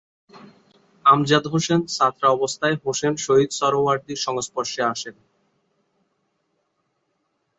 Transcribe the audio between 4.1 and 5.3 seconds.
সংস্পর্শে আসেন।